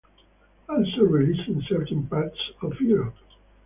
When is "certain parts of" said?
1.69-2.73